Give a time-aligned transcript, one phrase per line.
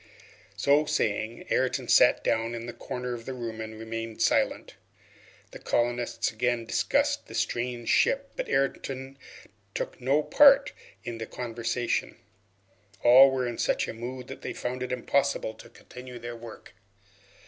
[0.57, 4.73] So saying, Ayrton sat down in a corner of the room and remained silent.
[5.51, 9.19] The colonists again discussed the strange ship, but Ayrton
[9.75, 12.15] took no part in the conversation.
[13.03, 16.73] All were in such a mood that they found it impossible to continue their work.